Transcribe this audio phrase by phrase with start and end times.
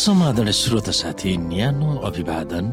[0.00, 2.64] समाधान श्रोत साथी न्यानो अभिवादन।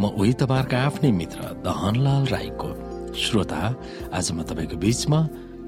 [0.00, 2.68] म उही तपाईँहरूका आफ्नै मित्र दहनलाल राईको
[3.12, 3.60] श्रोता।
[4.16, 5.20] आज म तपाईँको बीचमा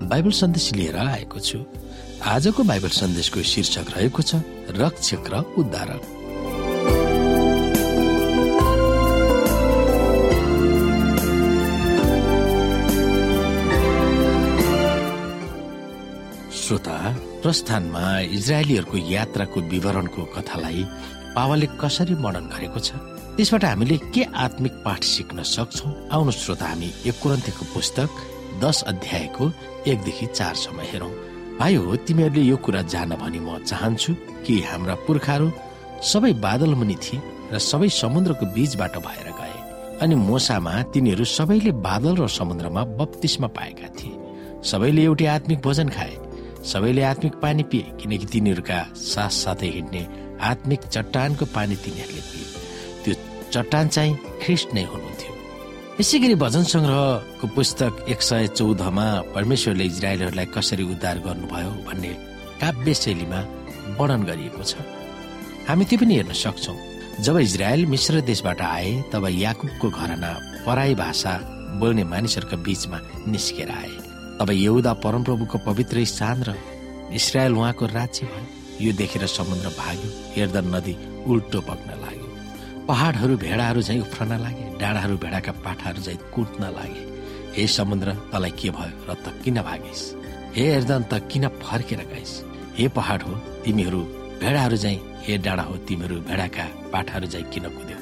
[0.09, 1.59] बाइबल सन्देश लिएर आएको छु।
[2.25, 4.41] आजको बाइबल सन्देशको शीर्षक रहेको छ
[4.73, 6.03] रक्षक र उद्धारक।
[17.43, 18.03] प्रस्थानमा
[18.39, 20.83] इजरायलीहरूको यात्राको विवरणको कथालाई
[21.37, 22.91] पावाले कसरी वर्णन गरेको छ
[23.37, 28.11] त्यसबाट हामीले के आत्मिक पाठ सिक्न सक्छौ आउनु श्रोता हामी एक कुरन्थीको पुस्तक
[28.63, 29.51] दस अध्यायको
[29.91, 31.11] एकदेखि चारसम्म हेरौँ।
[31.59, 34.13] भाइ हो तिमीहरूले यो कुरा जान भनी म चाहन्छु
[34.47, 35.51] कि हाम्रा पुर्खाहरू
[36.13, 39.57] सबै बादल मुनि थिए र सबै समुद्रको बीचबाट भएर गए
[40.03, 44.19] अनि मोसामा तिनीहरू सबैले बादल र समुद्रमा बत्तिसमा पाएका थिए।
[44.71, 46.22] सबैले एउटै आत्मिक भोजन खाए।
[46.63, 50.03] सबैले आत्मिक पानी पिए किनकि तिनीहरूका साथ साथै हिँड्ने
[50.41, 52.47] आत्मिक चट्टानको पानी तिनीहरूले पिए।
[53.05, 53.15] त्यो
[53.53, 55.33] चट्टान चाहिँ ख्रिस्ट नै हुनुहुन्थ्यो।
[56.01, 62.13] यसै गरी भजन सङ्ग्रहको पुस्तक एक सय चौधमा परमेश्वरले इजरायलहरूलाई कसरी उद्धार गर्नुभयो भन्ने
[62.63, 63.41] काव्य शैलीमा
[63.99, 64.73] वर्णन गरिएको छ।
[65.67, 66.75] हामी त्यो पनि हेर्न सक्छौ।
[67.27, 70.31] जब इजरायल मिश्र देशबाट आए तब याकुबको घरना
[70.67, 71.33] पराई भाषा
[71.83, 74.12] बोल्ने मानिसहरूका बीचमा निस्केर आए।
[74.43, 76.55] तब यहुदा परमप्रभुको पवित्र स्थान र
[77.15, 78.47] इसरायल उहाँको राज्य भयो।
[78.83, 80.95] यो देखेर समुद्र भाग्यो हेर्दा नदी
[81.31, 82.27] उल्टो बग्न लाग्यो।
[82.89, 87.03] पहाडहरू भेडाहरू झै उफ्रन लागे डाँडाहरू भेडाका पाठाहरू झै कुट्न लागे।
[87.55, 90.03] हे समुद्र तँलाई के भयो र त किन भागिस्?
[90.59, 92.35] हे हेर्दन त किन फर्केर गइस्
[92.75, 94.01] हे पहाड हो तिमीहरू
[94.43, 97.99] भेडाहरू झै हे डाँडा हो तिमीहरू भेडाका पाठाहरू झै किन कुद्यो?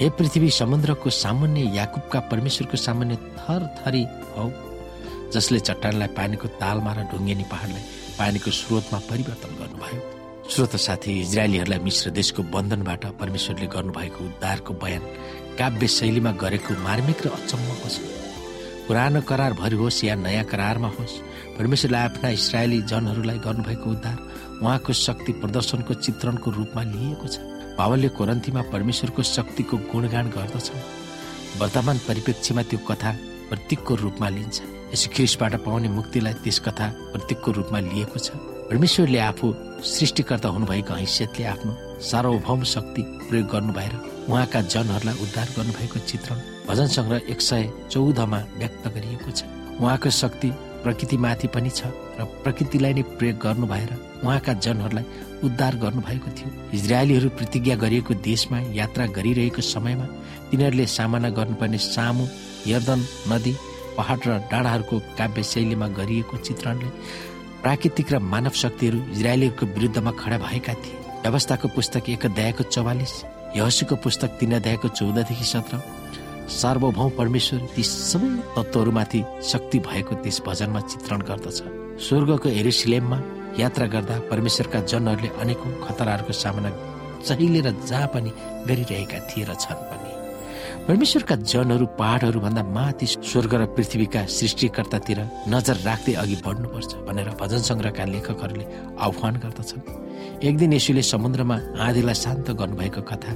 [0.00, 4.48] हे पृथ्वी समुद्रको सामान्य याकुबका परमेश्वरको सामान्य थर थरी हौ।
[5.34, 7.84] जसले चट्टानलाई पानीको तालमा र ढुङ्गेनी पहाडलाई
[8.18, 10.00] पानीको स्रोतमा परिवर्तन गर्नुभयो।
[10.52, 15.02] स्रोत साथी इजरायलीहरूलाई मिश्र देशको बन्धनबाट परमेश्वरले गर्नुभएको उद्धारको बयान
[15.58, 17.96] काव्य शैलीमा गरेको मार्मिक र अचम्मको छ
[18.86, 21.14] पुरानो करार भरि होस् या नयाँ करारमा होस्
[21.56, 24.18] परमेश्वरले आफ्ना इसरायली जनहरूलाई गर्नुभएको उद्धार
[24.62, 27.36] उहाँको शक्ति प्रदर्शनको चित्रणको रूपमा लिएको छ।
[27.78, 30.82] पावलले कोरन्थीमा परमेश्वरको शक्तिको गुणगान गर्दछन्।
[31.60, 33.10] वर्तमान परिप्रेक्ष्यमा त्यो कथा
[33.52, 34.56] प्रतीकको रूपमा लिन्छ।
[34.92, 38.32] यस ख्रिसबाट पाउने मुक्तिलाई त्यस कथा प्रतीकको रूपमा लिएको छ।
[38.72, 39.46] परमेश्वरले आफू
[39.84, 43.94] सृष्टिकर्ता हुनुभएको हैसियतले आफ्नो सार्वभौम शक्ति प्रयोग गर्नु भएर
[44.28, 49.44] उहाँका जनहरूलाई उद्धार गर्नुभएको चित्रण भजन सङ्ग्रह एक सय चौधमा व्यक्त गरिएको छ।
[49.80, 50.48] उहाँको शक्ति
[50.82, 53.90] प्रकृतिमाथि पनि छ र प्रकृतिलाई नै प्रयोग गर्नु भएर
[54.24, 55.04] उहाँका जनहरूलाई
[55.44, 56.48] उद्धार गर्नुभएको थियो।
[56.78, 60.06] इजरायलीहरू प्रतिज्ञा गरिएको देशमा यात्रा गरिरहेको समयमा
[60.50, 62.24] तिनीहरूले सामना गर्नुपर्ने सामु
[62.66, 63.00] यर्दन
[63.32, 63.52] नदी
[63.96, 66.88] पहाड र डाँडाहरूको काव्य शैलीमा गरिएको चित्रणले
[67.62, 73.12] प्राकृतिक र मानव शक्तिहरू इजरायलीहरूको विरुद्धमा खडा भएका थिए। व्यवस्थाको पुस्तक एक अध्यायको चौवालिस
[73.56, 75.82] यहसीको पुस्तक तीन अध्यायको चौधदेखि सत्र
[76.50, 79.20] सार्वभौम परमेश्वर ती सबै तत्त्वहरूमाथि
[79.50, 81.58] शक्ति भएको त्यस भजनमा चित्रण गर्दछ।
[82.02, 83.18] स्वर्गको एरुसलेममा
[83.58, 86.70] यात्रा गर्दा परमेश्वरका जनहरूले अनेकौं खतराहरूको सामना
[87.28, 88.30] जहिले र जहाँ पनि
[88.68, 90.01] गरिरहेका थिए र छन् पनि।
[90.82, 97.62] परमेश्वरका जनहरू पहाडहरू भन्दा माथि स्वर्ग र पृथ्वीका सृष्टिकर्तातिर नजर राख्दै अघि बढ्नुपर्छ भनेर भजन
[97.70, 98.66] सङ्ग्रहका लेखकहरूले
[98.98, 99.82] आह्वान गर्दछन्।
[100.42, 101.56] एक दिन यसुले समुद्रमा
[101.86, 103.32] आँधीलाई शान्त गर्नुभएको कथा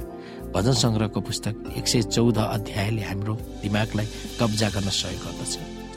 [0.55, 4.07] भजन सङ्ग्रहको पुस्तक एक सय चौध अध्यायले हाम्रो दिमागलाई
[4.39, 5.53] कब्जा गर्न सहयोग गर्दछ।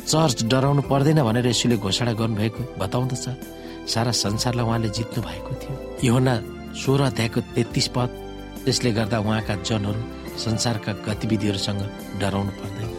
[0.06, 3.26] चर्च डराउनु पर्दैन भनेर यसुले घोषणा गर्नुभएको बताउँदछ।
[3.90, 5.74] सारा संसारलाई उहाँले जित्नु भएको थियो।
[6.06, 6.34] योना
[6.78, 8.08] सोह्र अध्यायको तेत्तिस पद
[8.64, 10.00] त्यसले गर्दा उहाँका जनहरू
[10.40, 11.82] संसारका गतिविधिहरूसँग
[12.20, 12.90] डराउनु पर्दैन।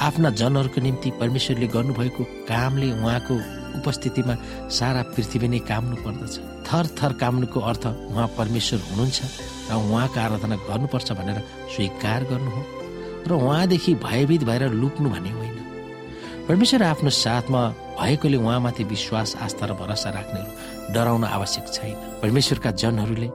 [0.00, 3.34] आफ्ना जनहरूको निम्ति परमेश्वरले गर्नुभएको कामले उहाँको
[3.78, 4.34] उपस्थितिमा
[4.70, 6.34] सारा पृथ्वी नै काम्नु पर्दछ।
[6.66, 9.18] थर थर काम्नुको अर्थ उहाँ परमेश्वर हुनुहुन्छ
[9.70, 11.38] र उहाँको आराधना गर्नुपर्छ भनेर
[11.74, 12.62] स्वीकार गर्नु हो
[13.28, 15.56] र उहाँदेखि भयभीत भएर लुक्नु भन्ने होइन।
[16.48, 17.62] परमेश्वर आफ्नो साथमा
[17.98, 20.40] भएकोले उहाँमाथि विश्वास आस्था र भरोसा राख्ने
[20.94, 23.28] डराउन आवश्यक छैन। परमेश्वरका जनहरूले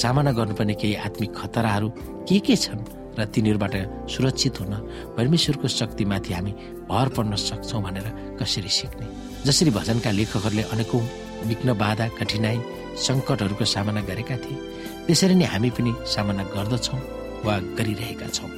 [0.00, 1.88] सामना गर्नुपर्ने केही आत्मिक खतराहरू
[2.28, 2.82] के के छन्
[3.18, 3.74] र तिनीहरूबाट
[4.10, 4.74] सुरक्षित हुन
[5.16, 6.52] परमेश्वरको शक्तिमाथि हामी
[6.90, 8.06] भर पर्न सक्छौँ भनेर
[8.40, 9.06] कसरी सिक्ने?
[9.46, 11.02] जसरी भजनका लेखकहरूले अनेकौँ
[11.46, 12.58] विघ्न बाधा कठिनाई
[13.06, 14.58] सङ्कटहरूको सामना गरेका थिए
[15.06, 17.00] त्यसरी नै हामी पनि सामना गर्दछौँ
[17.46, 18.50] वा गरिरहेका छौँ।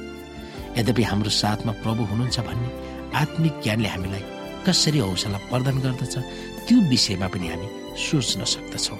[0.77, 2.69] यद्यपि हाम्रो साथमा प्रभु हुनुहुन्छ भन्ने
[3.21, 4.23] आत्मिक ज्ञानले हामीलाई
[4.65, 6.15] कसरी हौसला प्रदान गर्दछ
[6.65, 7.67] त्यो विषयमा पनि हामी
[8.05, 8.99] सोच्न सक्दछौँ।